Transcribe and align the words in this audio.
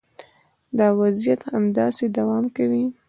دا 0.77 0.87
وضعیت 0.99 1.41
همداسې 1.53 2.05
دوام 2.17 2.45
کوي 2.55 2.85